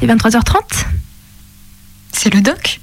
[0.00, 0.60] Et 23h30
[2.12, 2.78] C'est le doc?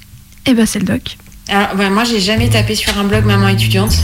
[0.46, 1.15] Eh ben c'est le doc.
[1.48, 3.95] Alors, ouais, moi, j'ai jamais tapé sur un blog maman étudiante.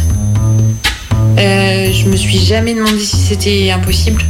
[1.38, 4.24] Euh, je me suis jamais demandé si c'était impossible.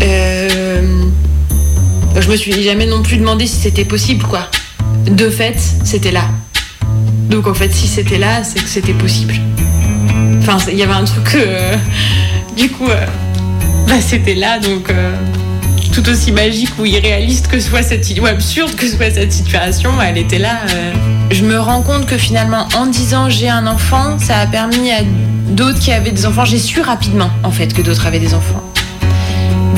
[0.00, 1.04] Euh,
[2.20, 4.48] je me suis jamais non plus demandé si c'était possible, quoi.
[5.06, 6.28] De fait, c'était là.
[7.30, 9.34] Donc en fait, si c'était là, c'est que c'était possible.
[10.38, 11.34] Enfin, il y avait un truc.
[11.34, 11.76] euh,
[12.56, 13.06] du coup, euh,
[13.88, 14.88] bah, c'était là, donc.
[15.92, 20.18] Tout aussi magique ou irréaliste que soit cette ou absurde que soit cette situation, elle
[20.18, 20.60] était là.
[20.70, 20.92] euh.
[21.30, 25.02] Je me rends compte que finalement, en disant j'ai un enfant, ça a permis à
[25.48, 26.44] d'autres qui avaient des enfants.
[26.44, 28.62] J'ai su rapidement en fait que d'autres avaient des enfants.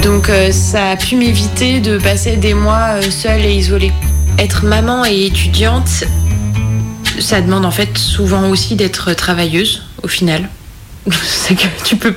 [0.02, 3.92] Donc euh, ça a pu m'éviter de passer des mois euh, seule et isolée.
[4.38, 6.04] Être maman et étudiante,
[7.20, 10.48] ça demande en fait souvent aussi d'être travailleuse au final.
[11.22, 12.14] C'est que tu peux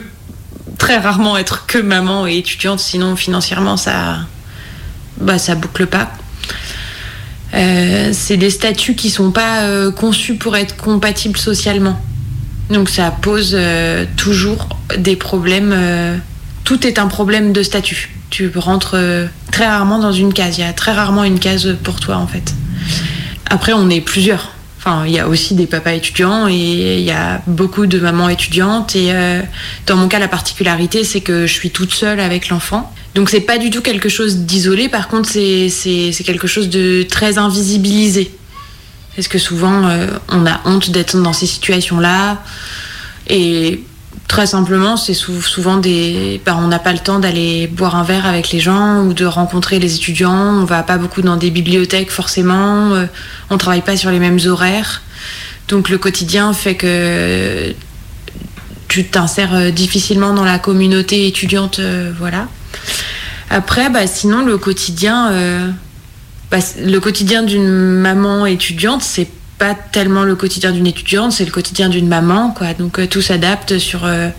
[0.78, 4.20] très rarement être que maman et étudiante, sinon financièrement ça,
[5.18, 6.12] bah, ça boucle pas.
[7.54, 12.00] Euh, c'est des statuts qui sont pas euh, conçus pour être compatibles socialement.
[12.70, 15.74] Donc ça pose euh, toujours des problèmes.
[16.64, 18.12] tout est un problème de statut.
[18.30, 18.98] Tu rentres
[19.52, 20.58] très rarement dans une case.
[20.58, 22.54] Il y a très rarement une case pour toi en fait.
[23.46, 24.55] Après, on est plusieurs.
[25.06, 28.96] Il y a aussi des papas étudiants et il y a beaucoup de mamans étudiantes.
[28.96, 29.42] Et euh,
[29.88, 32.94] dans mon cas, la particularité, c'est que je suis toute seule avec l'enfant.
[33.16, 34.88] Donc, c'est pas du tout quelque chose d'isolé.
[34.88, 38.32] Par contre, c'est quelque chose de très invisibilisé.
[39.16, 42.44] Parce que souvent, euh, on a honte d'être dans ces situations-là.
[43.28, 43.84] Et
[44.28, 46.42] très simplement, c'est sou- souvent des.
[46.46, 49.26] bah, on n'a pas le temps d'aller boire un verre avec les gens ou de
[49.26, 50.34] rencontrer les étudiants.
[50.62, 52.94] On va pas beaucoup dans des bibliothèques forcément.
[52.94, 53.06] euh,
[53.50, 55.02] on travaille pas sur les mêmes horaires.
[55.68, 57.74] Donc le quotidien fait que
[58.88, 62.48] tu t'insères euh, difficilement dans la communauté étudiante, euh, voilà.
[63.50, 65.32] Après, bah, sinon le quotidien,
[66.50, 71.52] bah, le quotidien d'une maman étudiante, c'est pas tellement le quotidien d'une étudiante, c'est le
[71.52, 72.74] quotidien d'une maman, quoi.
[72.74, 74.30] Donc euh, tout s'adapte sur euh,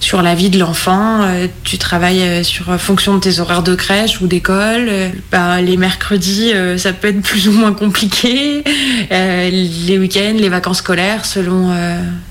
[0.00, 1.22] sur la vie de l'enfant.
[1.22, 4.90] Euh, tu travailles sur fonction de tes horaires de crèche ou d'école.
[5.32, 8.62] Bah, les mercredis, ça peut être plus ou moins compliqué.
[9.10, 11.74] Les week-ends, les vacances scolaires, selon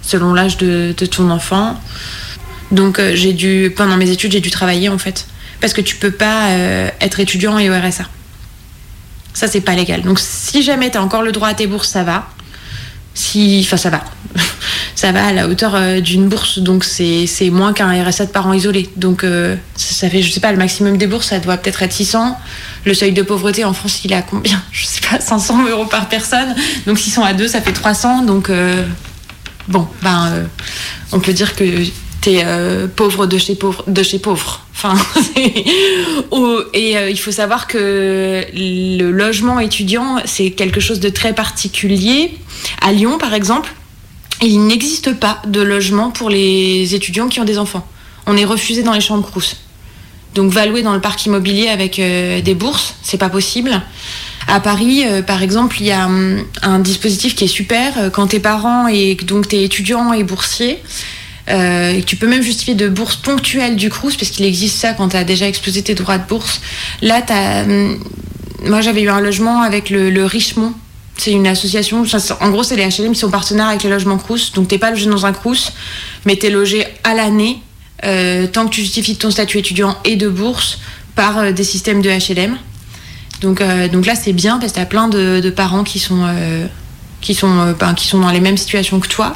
[0.01, 1.79] selon l'âge de, de ton enfant.
[2.71, 5.27] Donc j'ai dû pendant mes études, j'ai dû travailler en fait,
[5.59, 6.49] parce que tu peux pas
[7.01, 8.05] être étudiant et au RSA.
[9.33, 10.01] Ça, c'est pas légal.
[10.03, 12.29] Donc, si jamais tu as encore le droit à tes bourses, ça va.
[13.15, 14.03] Si, enfin, ça va.
[14.95, 16.59] ça va à la hauteur euh, d'une bourse.
[16.59, 18.89] Donc, c'est moins qu'un RSA de parents isolés.
[18.95, 21.93] Donc, euh, ça, fait, je sais pas, le maximum des bourses, ça doit peut-être être
[21.93, 22.37] 600.
[22.85, 24.61] Le seuil de pauvreté en France, il est à combien?
[24.71, 26.55] Je sais pas, 500 euros par personne.
[26.85, 28.23] Donc, 600 à 2, ça fait 300.
[28.23, 28.85] Donc, euh,
[29.67, 30.45] bon, ben,
[31.11, 31.63] on peut dire que
[32.23, 34.61] t'es euh, pauvre de chez pauvre de chez pauvre.
[34.73, 34.95] Enfin,
[36.73, 42.33] et euh, il faut savoir que le logement étudiant c'est quelque chose de très particulier.
[42.81, 43.73] À Lyon, par exemple,
[44.41, 47.85] il n'existe pas de logement pour les étudiants qui ont des enfants.
[48.25, 49.57] On est refusé dans les chambres Crous.
[50.33, 53.81] Donc va louer dans le parc immobilier avec euh, des bourses, c'est pas possible.
[54.47, 58.27] À Paris, par exemple, il y a hum, un dispositif qui est super euh, quand
[58.27, 60.79] t'es parent et donc t'es étudiant et boursier.
[61.49, 65.09] Euh, tu peux même justifier de bourse ponctuelle du Crous, parce qu'il existe ça quand
[65.09, 66.61] tu as déjà explosé tes droits de bourse.
[67.01, 67.99] Là, t'as, hum,
[68.63, 70.73] moi j'avais eu un logement avec le, le Richemont.
[71.17, 72.03] C'est une association,
[72.41, 74.51] en gros c'est les HLM qui sont partenaires avec les logements Crous.
[74.53, 75.71] Donc t'es pas logé dans un Crous,
[76.25, 77.61] mais t'es logé à l'année,
[78.03, 80.79] euh, tant que tu justifies ton statut étudiant et de bourse
[81.15, 82.57] par euh, des systèmes de HLM.
[83.41, 86.23] Donc, euh, donc là, c'est bien parce que tu as plein de, parents qui sont,
[86.23, 86.65] euh,
[87.23, 89.35] qui, sont, euh, ben, qui sont dans les mêmes situations que toi.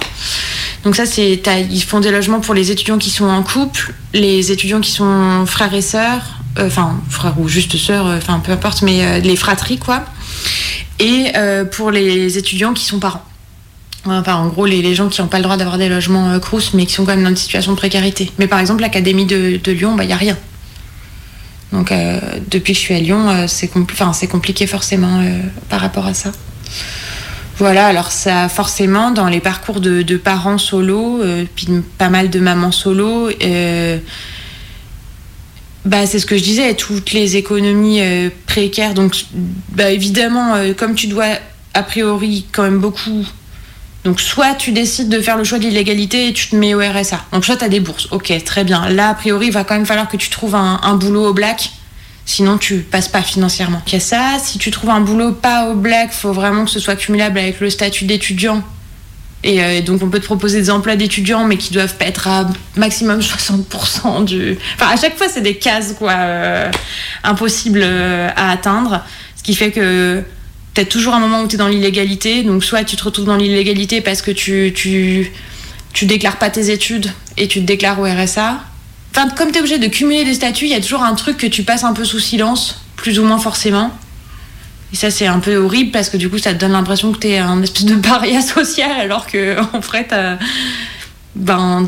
[0.83, 4.51] Donc ça, c'est, ils font des logements pour les étudiants qui sont en couple, les
[4.51, 6.21] étudiants qui sont frères et sœurs,
[6.59, 10.03] euh, enfin frères ou juste sœurs, euh, enfin peu importe, mais euh, les fratries quoi.
[10.99, 13.23] Et euh, pour les étudiants qui sont parents.
[14.05, 16.39] Enfin, en gros, les, les gens qui n'ont pas le droit d'avoir des logements euh,
[16.39, 18.31] Crous, mais qui sont quand même dans une situation de précarité.
[18.39, 20.37] Mais par exemple, l'Académie de, Lyon, il n'y a rien.
[21.73, 22.19] Donc, euh,
[22.49, 23.69] depuis que je suis à Lyon, euh, c'est
[24.13, 26.31] c'est compliqué forcément euh, par rapport à ça.
[27.57, 31.67] Voilà, alors ça, forcément, dans les parcours de, parents solo, euh, puis
[31.97, 33.97] pas mal de mamans solo, euh,
[35.83, 38.93] bah, c'est ce que je disais, toutes les économies euh, précaires.
[38.93, 39.15] Donc,
[39.69, 41.29] bah, évidemment, comme tu dois
[41.73, 43.25] a priori quand même beaucoup.
[44.03, 46.79] Donc, soit tu décides de faire le choix de l'illégalité et tu te mets au
[46.79, 47.25] RSA.
[47.31, 48.07] Donc, soit tu as des bourses.
[48.11, 48.87] Ok, très bien.
[48.89, 51.71] Là, a priori, il va quand même falloir que tu trouves un boulot au black.
[52.27, 53.81] Sinon, tu passes pas financièrement.
[53.87, 54.37] Il y a ça.
[54.43, 57.61] Si tu trouves un boulot pas au black, faut vraiment que ce soit cumulable avec
[57.61, 58.61] le statut d'étudiant.
[59.43, 63.19] Et donc on peut te proposer des emplois d'étudiants, mais qui doivent être à maximum
[63.21, 64.57] 60% du.
[64.75, 66.15] Enfin, à chaque fois, c'est des cases quoi,
[67.23, 69.05] impossibles à atteindre.
[69.37, 70.21] Ce qui fait que
[70.73, 72.43] tu as toujours un moment où tu es dans l'illégalité.
[72.43, 75.31] Donc soit tu te retrouves dans l'illégalité parce que tu, tu,
[75.93, 78.59] tu déclares pas tes études et tu te déclares au RSA.
[79.35, 81.47] Comme tu es obligé de cumuler des statuts, il y a toujours un truc que
[81.47, 83.91] tu passes un peu sous silence, plus ou moins forcément.
[84.93, 87.19] Et ça, c'est un peu horrible parce que du coup, ça te donne l'impression que
[87.19, 90.13] tu es un espèce de paria social alors que en fait,
[91.35, 91.87] ben,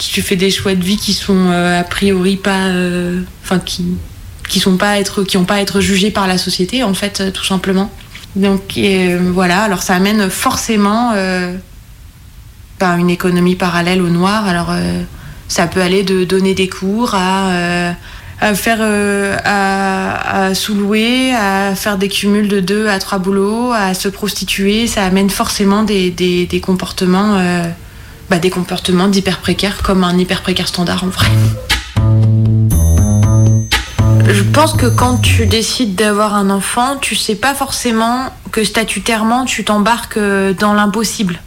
[0.00, 2.68] tu fais des choix de vie qui sont euh, a priori pas.
[2.68, 3.84] Euh, enfin, qui
[4.48, 7.20] qui sont pas être qui ont pas à être jugés par la société en fait
[7.20, 7.88] euh, tout simplement
[8.34, 8.80] donc
[9.32, 11.12] voilà alors ça amène forcément
[12.80, 14.72] ben, une économie parallèle au noir alors
[15.50, 17.92] ça peut aller de donner des cours à,
[18.40, 23.92] à faire à, à sous-louer, à faire des cumuls de deux à trois boulots, à
[23.94, 27.36] se prostituer, ça amène forcément des, des, comportements
[28.30, 31.26] bah, des comportements d'hyper précaires comme un hyper précaire standard en vrai.
[34.28, 39.44] Je pense que quand tu décides d'avoir un enfant, tu sais pas forcément que statutairement
[39.46, 40.18] tu t'embarques
[40.60, 41.40] dans l'impossible.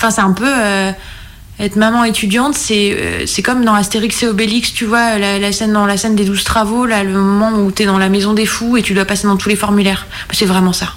[0.00, 0.92] Enfin, c'est un peu euh,
[1.60, 5.72] être maman étudiante, c'est euh, c'est comme dans Astérix et Obélix, tu vois, la, scène
[5.72, 8.32] dans la scène des douze travaux, là, le moment où tu es dans la maison
[8.32, 10.06] des fous et tu dois passer dans tous les formulaires.
[10.32, 10.94] C'est vraiment ça.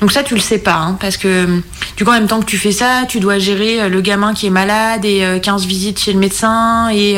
[0.00, 1.60] Donc ça, tu le sais pas, hein, parce que
[1.96, 4.46] du coup, en même temps que tu fais ça, tu dois gérer le gamin qui
[4.46, 7.16] est malade et 15 visites chez le médecin et,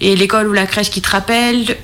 [0.00, 1.76] et l'école ou la crèche qui te rappelle,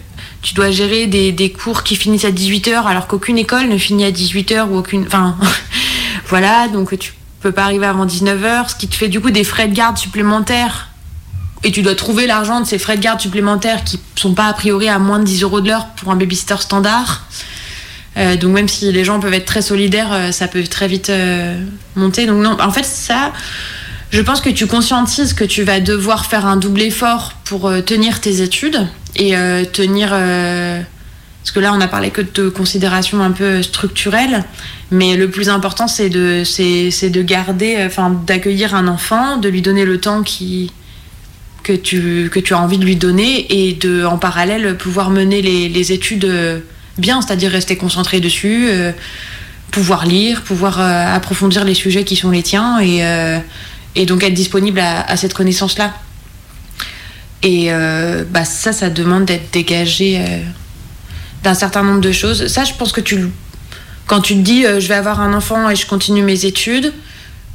[0.42, 4.04] tu dois gérer des, des, cours qui finissent à 18h alors qu'aucune école ne finit
[4.04, 5.04] à 18h ou aucune.
[5.06, 5.36] Enfin,
[6.28, 9.44] voilà, donc tu peux pas arriver avant 19h, ce qui te fait du coup des
[9.44, 10.88] frais de garde supplémentaires.
[11.64, 14.52] Et tu dois trouver l'argent de ces frais de garde supplémentaires qui sont pas a
[14.52, 17.26] priori à moins de 10 euros de l'heure pour un babysitter standard.
[18.16, 21.10] Euh, donc même si les gens peuvent être très solidaires, euh, ça peut très vite
[21.10, 21.62] euh,
[21.96, 22.26] monter.
[22.26, 23.32] Donc non, en fait ça,
[24.10, 28.20] je pense que tu conscientises que tu vas devoir faire un double effort pour tenir
[28.20, 28.86] tes études
[29.16, 29.34] et
[29.72, 30.14] tenir.
[31.46, 34.44] Euh, parce que là, on a parlé que de considérations un peu structurelles,
[34.90, 40.00] mais le plus important, c'est de, garder, enfin, d'accueillir un enfant, de lui donner le
[40.00, 45.92] temps que, tu, as envie de lui donner et de, en parallèle, pouvoir mener les,
[45.92, 46.62] études
[46.98, 48.92] bien, c'est-à-dire rester concentré dessus, euh,
[49.70, 55.16] pouvoir lire, pouvoir approfondir les sujets qui sont les tiens et, donc être disponible à,
[55.16, 55.94] cette connaissance-là.
[57.42, 60.42] Et euh, bah, ça, ça demande d'être dégagé euh,
[61.46, 62.48] d'un certain nombre de choses.
[62.48, 63.30] Ça, je pense que tu,
[64.08, 66.92] quand tu te dis euh, je vais avoir un enfant et je continue mes études,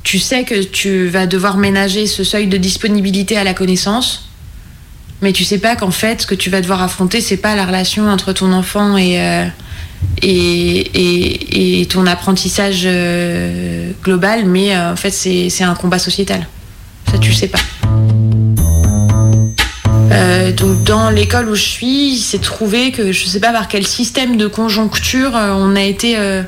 [0.03, 4.29] tu sais que tu vas devoir ménager ce seuil de disponibilité à la connaissance.
[5.21, 7.65] Mais tu sais pas qu'en fait, ce que tu vas devoir affronter, c'est pas la
[7.65, 9.19] relation entre ton enfant et,
[10.23, 12.88] et, et, ton apprentissage
[14.03, 16.47] global, mais en fait, c'est un combat sociétal.
[17.11, 17.59] Ça, tu sais pas.
[20.12, 23.52] Euh, donc dans l'école où je suis, il s'est trouvé que je ne sais pas
[23.52, 26.44] par quel système de conjoncture euh, on a été euh,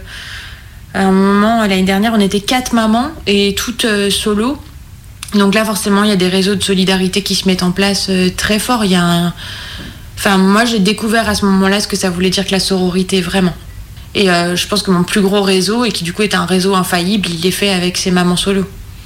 [0.93, 4.57] à un moment l'année dernière, on était quatre mamans et toutes solo.
[5.33, 8.11] Donc là forcément il y a des réseaux de solidarité qui se mettent en place
[8.37, 8.85] très fort.
[8.85, 9.33] Il y a
[10.15, 13.19] Enfin moi j'ai découvert à ce moment-là ce que ça voulait dire que la sororité
[13.19, 13.53] vraiment.
[14.13, 16.75] Et je pense que mon plus gros réseau, et qui du coup est un réseau
[16.75, 18.63] infaillible, il est fait avec ces mamans solo.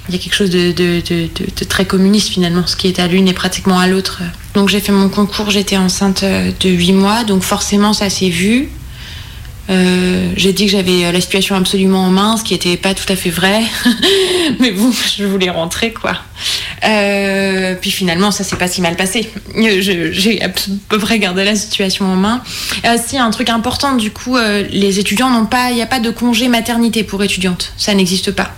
[0.10, 2.66] Il y a quelque chose de, très communiste finalement.
[2.66, 4.22] Ce qui est à l'une est pratiquement à l'autre.
[4.54, 8.30] Donc j'ai fait mon concours, j'étais enceinte euh, de 8 mois, donc forcément ça s'est
[8.30, 8.70] vu.
[9.70, 12.94] Euh, j'ai dit que j'avais euh, la situation absolument en main, ce qui n'était pas
[12.94, 13.62] tout à fait vrai.
[14.60, 16.14] Mais bon, je voulais rentrer, quoi.
[17.82, 19.30] puis finalement, ça s'est pas si mal passé.
[19.82, 22.42] J'ai à peu près gardé la situation en main.
[23.06, 24.38] si, un truc important, du coup,
[24.72, 27.74] les étudiants n'ont pas, il n'y a pas de congé maternité pour étudiantes.
[27.78, 28.57] Ça n'existe pas.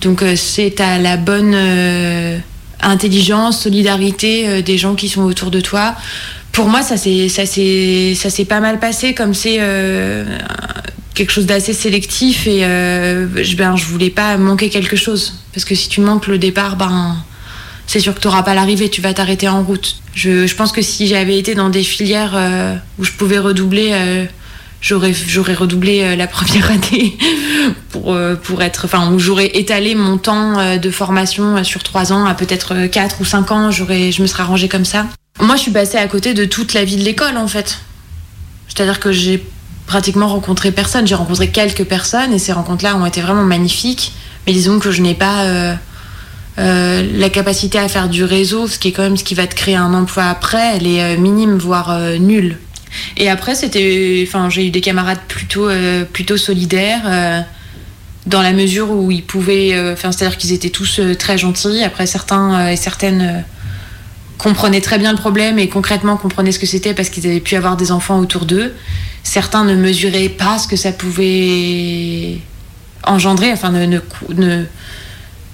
[0.00, 2.38] Donc euh, c'est à la bonne euh,
[2.80, 5.94] intelligence, solidarité euh, des gens qui sont autour de toi.
[6.52, 9.60] Pour moi, ça s'est ça s'est pas mal passé comme c'est
[11.14, 15.76] quelque chose d'assez sélectif et je, ben, je voulais pas manquer quelque chose parce que
[15.76, 17.16] si tu manques le départ, ben
[17.86, 19.96] c'est sûr que tu n'auras pas l'arrivée, tu vas t'arrêter en route.
[20.14, 22.36] Je, je, pense que si j'avais été dans des filières
[22.98, 24.26] où je pouvais redoubler
[24.80, 27.16] j'aurais j'aurais redoublé euh, la première année
[27.90, 32.24] pour euh, pour être enfin j'aurais étalé mon temps euh, de formation sur trois ans
[32.24, 35.06] à peut-être quatre ou cinq ans j'aurais je me serais arrangée comme ça.
[35.40, 37.78] Moi je suis passée à côté de toute la vie de l'école en fait.
[38.68, 39.44] C'est-à-dire que j'ai
[39.86, 41.06] pratiquement rencontré personne.
[41.06, 44.12] J'ai rencontré quelques personnes et ces rencontres-là ont été vraiment magnifiques.
[44.46, 45.76] Mais disons que je n'ai pas
[46.56, 49.54] la capacité à faire du réseau, ce qui est quand même ce qui va te
[49.54, 52.58] créer un emploi après, elle est minime, voire nulle.
[53.16, 57.02] Et après, c'était, enfin, j'ai eu des camarades plutôt, euh, plutôt solidaires.
[57.06, 57.40] Euh,
[58.26, 59.72] dans la mesure où ils pouvaient.
[59.72, 61.82] euh, Enfin, c'est-à-dire qu'ils étaient tous très gentils.
[61.82, 63.44] Après, certains et certaines
[64.38, 67.56] comprenaient très bien le problème et concrètement comprenaient ce que c'était parce qu'ils avaient pu
[67.56, 68.74] avoir des enfants autour d'eux.
[69.22, 72.38] Certains ne mesuraient pas ce que ça pouvait
[73.04, 73.98] engendrer, enfin, ne,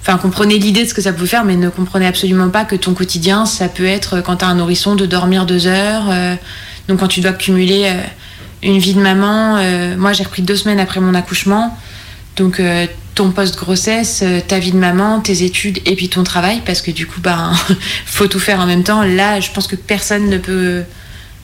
[0.01, 2.93] enfin l'idée de ce que ça pouvait faire, mais ne comprenaient absolument pas que ton
[2.93, 6.05] quotidien, ça peut être, quand tu as un nourrisson, de dormir deux heures.
[6.87, 8.01] Donc, quand tu dois cumuler euh,
[8.63, 11.77] une vie de maman, euh, moi j'ai repris deux semaines après mon accouchement.
[12.35, 16.83] Donc, euh, ton post-grossesse, ta vie de maman, tes études et puis ton travail, parce
[16.83, 17.51] que du coup, ben,
[18.05, 19.01] faut tout faire en même temps.
[19.01, 20.83] Là, je pense que personne ne peut,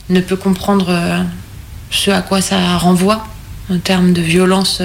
[0.09, 1.25] ne peut comprendre
[1.89, 3.25] ce à quoi ça renvoie
[3.71, 4.83] en termes de violence.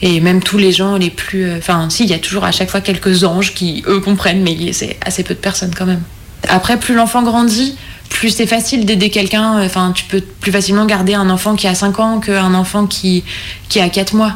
[0.00, 1.54] et même tous les gens les plus.
[1.54, 4.72] Enfin, si, il y a toujours à chaque fois quelques anges qui, eux, comprennent, mais
[4.72, 6.02] c'est assez peu de personnes quand même.
[6.48, 7.76] Après, plus l'enfant grandit,
[8.16, 9.62] plus c'est facile d'aider quelqu'un.
[9.64, 13.24] Enfin, tu peux plus facilement garder un enfant qui a 5 ans qu'un enfant qui,
[13.68, 14.32] qui a 4 mois.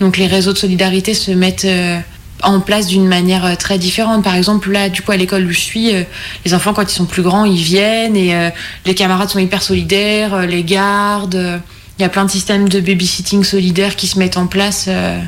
[0.00, 1.98] Donc les réseaux de solidarité se mettent euh,
[2.42, 4.22] en place d'une manière euh, très différente.
[4.22, 6.02] Par exemple, là, du coup, à l'école où je suis, euh,
[6.44, 8.50] les enfants, quand ils sont plus grands, ils viennent et euh,
[8.84, 11.34] les camarades sont hyper solidaires, euh, les gardent.
[11.36, 11.58] euh,
[11.98, 14.86] Il y a plein de systèmes de babysitting solidaires qui se mettent en place.
[14.88, 15.18] euh,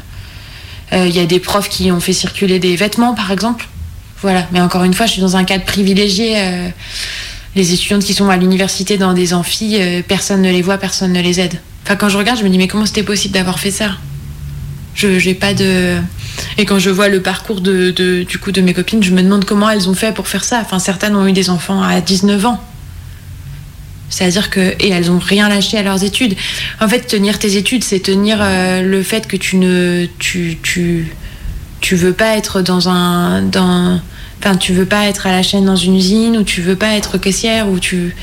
[0.92, 3.66] euh, Il y a des profs qui ont fait circuler des vêtements, par exemple.
[4.20, 4.46] Voilà.
[4.52, 6.34] Mais encore une fois, je suis dans un cadre privilégié.
[7.56, 11.12] Les étudiantes qui sont à l'université dans des amphis, euh, personne ne les voit, personne
[11.12, 11.58] ne les aide.
[11.84, 13.92] Enfin, quand je regarde, je me dis, mais comment c'était possible d'avoir fait ça?
[14.94, 15.96] Je j'ai pas de.
[16.58, 17.90] Et quand je vois le parcours de,
[18.22, 20.60] du coup de mes copines, je me demande comment elles ont fait pour faire ça.
[20.60, 22.62] Enfin, certaines ont eu des enfants à 19 ans.
[24.10, 24.74] C'est-à-dire que.
[24.80, 26.34] Et elles ont rien lâché à leurs études.
[26.80, 30.06] En fait, tenir tes études, c'est tenir euh, le fait que tu ne.
[30.18, 31.08] Tu, tu,
[31.80, 33.42] tu veux pas être dans un.
[33.42, 34.00] Dans,
[34.38, 36.94] enfin, tu veux pas être à la chaîne dans une usine, ou tu veux pas
[36.94, 38.14] être caissière, ou tu.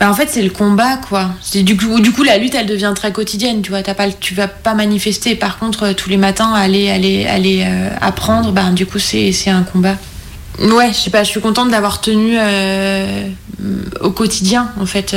[0.00, 1.30] Bah, en fait, c'est le combat, quoi.
[1.54, 3.62] Du coup, du coup, la lutte, elle devient très quotidienne.
[3.62, 5.36] Tu vois, t'as pas, tu vas pas manifester.
[5.36, 9.32] Par contre, euh, tous les matins, aller, aller, aller euh, apprendre, bah, du coup, c'est,
[9.48, 9.96] un combat.
[10.60, 11.22] Ouais, je sais pas.
[11.22, 13.28] Je suis contente d'avoir tenu euh,
[14.00, 15.14] au quotidien, en fait.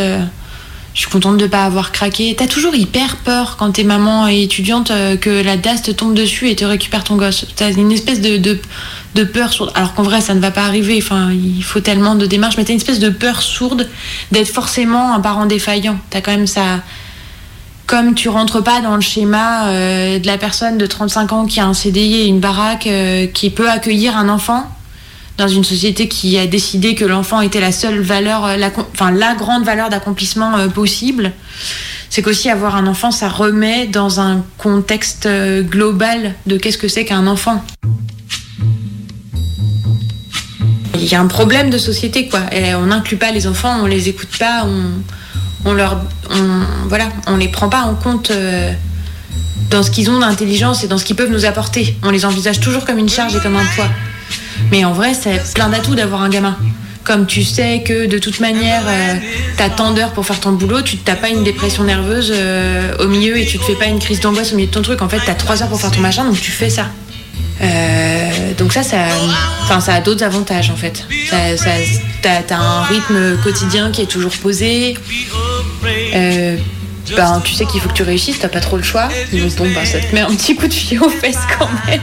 [0.97, 2.33] Je suis contente de pas avoir craqué.
[2.35, 6.15] T'as toujours hyper peur quand t'es maman et étudiante euh, que la DAS te tombe
[6.15, 7.45] dessus et te récupère ton gosse.
[7.55, 9.71] T'as une espèce de, de, peur sourde.
[9.75, 10.97] Alors qu'en vrai, ça ne va pas arriver.
[10.99, 12.57] Enfin, il faut tellement de démarches.
[12.57, 13.87] Mais t'as une espèce de peur sourde
[14.31, 15.99] d'être forcément un parent défaillant.
[16.09, 16.81] T'as quand même ça.
[17.85, 21.59] Comme tu rentres pas dans le schéma euh, de la personne de 35 ans qui
[21.59, 24.67] a un CDI et une baraque euh, qui peut accueillir un enfant
[25.37, 29.11] dans une société qui a décidé que l'enfant était la seule valeur, euh, la, enfin
[29.11, 31.31] la grande valeur d'accomplissement euh, possible,
[32.09, 36.87] c'est qu'aussi avoir un enfant, ça remet dans un contexte euh, global de qu'est-ce que
[36.87, 37.63] c'est qu'un enfant.
[40.95, 42.41] Il y a un problème de société, quoi.
[42.81, 46.01] On n'inclut pas les enfants, on les écoute pas, on, on leur,
[46.87, 48.31] voilà, on les prend pas en compte.
[49.69, 51.95] dans ce qu'ils ont d'intelligence et dans ce qu'ils peuvent nous apporter.
[52.03, 53.89] On les envisage toujours comme une charge et comme un poids.
[54.71, 56.57] Mais en vrai, c'est plein d'atouts d'avoir un gamin.
[57.03, 59.15] Comme tu sais que de toute manière, euh,
[59.55, 63.07] t'as tant d'heures pour faire ton boulot, tu t'as pas une dépression nerveuse euh, au
[63.07, 65.01] milieu et tu te fais pas une crise d'angoisse au milieu de ton truc.
[65.01, 66.87] En fait, t'as trois heures pour faire ton machin, donc tu fais ça.
[67.61, 69.07] Euh, donc ça, ça,
[69.79, 71.07] ça a d'autres avantages en fait.
[72.21, 74.97] T'as, un rythme quotidien qui est toujours posé.
[77.15, 79.07] Ben, tu sais qu'il faut que tu réussisses, t'as pas trop le choix.
[79.31, 82.01] Donc bon, ben, ça te met un petit coup de pied aux fesses quand même.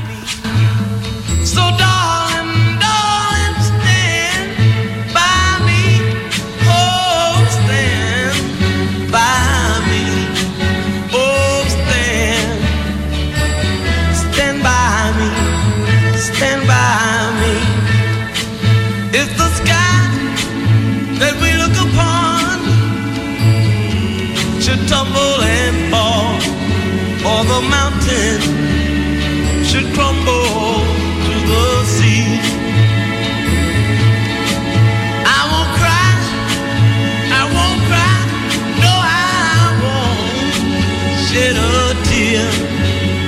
[41.35, 42.49] Shed a tear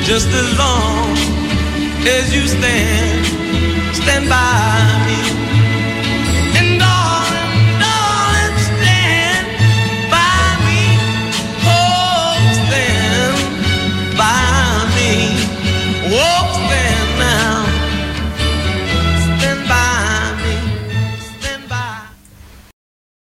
[0.05, 1.11] just as long
[2.07, 3.27] as you stand,
[3.97, 5.66] stand by me.